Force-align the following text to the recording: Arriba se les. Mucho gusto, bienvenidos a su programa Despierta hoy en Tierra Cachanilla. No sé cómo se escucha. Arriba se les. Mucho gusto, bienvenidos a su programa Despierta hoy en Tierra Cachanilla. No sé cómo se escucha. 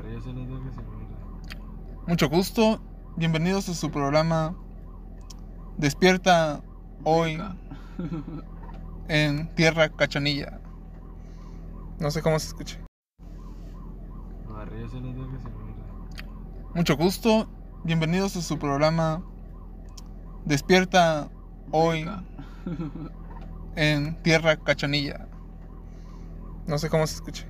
Arriba 0.00 0.20
se 0.22 0.32
les. 0.32 0.48
Mucho 2.06 2.28
gusto, 2.30 2.80
bienvenidos 3.16 3.68
a 3.68 3.74
su 3.74 3.90
programa 3.90 4.56
Despierta 5.76 6.62
hoy 7.04 7.38
en 9.08 9.54
Tierra 9.54 9.90
Cachanilla. 9.90 10.58
No 11.98 12.10
sé 12.10 12.22
cómo 12.22 12.38
se 12.38 12.48
escucha. 12.48 12.78
Arriba 14.56 14.88
se 14.88 15.00
les. 15.02 15.14
Mucho 16.74 16.96
gusto, 16.96 17.50
bienvenidos 17.84 18.36
a 18.36 18.42
su 18.42 18.58
programa 18.58 19.22
Despierta 20.46 21.28
hoy 21.72 22.08
en 23.76 24.16
Tierra 24.22 24.56
Cachanilla. 24.56 25.28
No 26.66 26.78
sé 26.78 26.88
cómo 26.88 27.06
se 27.06 27.16
escucha. 27.16 27.46